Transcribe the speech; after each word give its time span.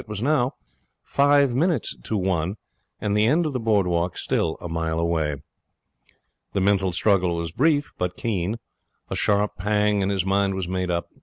It 0.01 0.07
was 0.07 0.23
now 0.23 0.55
five 1.03 1.53
minutes 1.53 1.95
to 2.05 2.17
one, 2.17 2.57
and 2.99 3.15
the 3.15 3.27
end 3.27 3.45
of 3.45 3.53
the 3.53 3.59
board 3.59 3.85
walk 3.85 4.17
still 4.17 4.57
a 4.59 4.67
mile 4.67 4.99
away. 4.99 5.35
The 6.53 6.59
mental 6.59 6.91
struggle 6.91 7.35
was 7.35 7.51
brief 7.51 7.93
but 7.99 8.17
keen. 8.17 8.57
A 9.11 9.15
sharp 9.15 9.57
pang, 9.59 10.01
and 10.01 10.11
his 10.11 10.25
mind 10.25 10.55
was 10.55 10.67
made 10.67 10.89
up. 10.89 11.11